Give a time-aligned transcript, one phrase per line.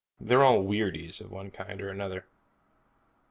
[0.19, 2.25] They're all weirdies of one kind or another.